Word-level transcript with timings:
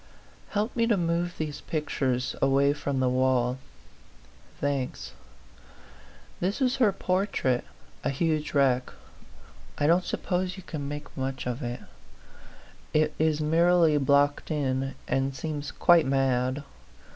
Help 0.49 0.75
me 0.75 0.87
to 0.87 0.97
move 0.97 1.35
these 1.37 1.61
pictures 1.61 2.35
away 2.41 2.73
from 2.73 2.99
the 2.99 3.07
wall. 3.07 3.59
Thanks. 4.59 5.11
This 6.39 6.59
is 6.59 6.77
her 6.77 6.91
portrait; 6.91 7.63
a 8.03 8.09
huge 8.09 8.55
wreck. 8.55 8.91
I 9.77 9.85
don't 9.85 10.03
suppose 10.03 10.57
you 10.57 10.63
can 10.63 10.87
make 10.87 11.15
much 11.15 11.45
of 11.45 11.61
it; 11.61 11.81
it 12.95 13.13
is 13.19 13.41
merely 13.41 13.99
blocked 13.99 14.49
in, 14.49 14.95
and 15.07 15.35
seems 15.35 15.69
quite 15.71 16.07
mad. 16.07 16.63